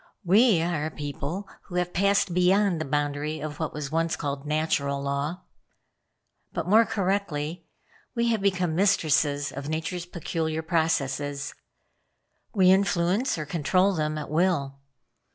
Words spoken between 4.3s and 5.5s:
Natural Law.